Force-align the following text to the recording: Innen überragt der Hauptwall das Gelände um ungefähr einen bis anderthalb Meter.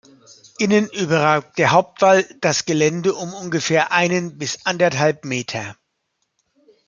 Innen 0.57 0.89
überragt 0.89 1.59
der 1.59 1.73
Hauptwall 1.73 2.23
das 2.41 2.65
Gelände 2.65 3.13
um 3.13 3.35
ungefähr 3.35 3.91
einen 3.91 4.39
bis 4.39 4.65
anderthalb 4.65 5.25
Meter. 5.25 5.75